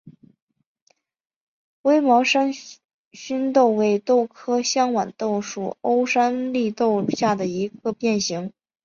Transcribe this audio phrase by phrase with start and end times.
[1.83, 2.51] 微毛山
[3.13, 8.51] 黧豆为豆科香豌豆属欧山黧豆下的一个变型。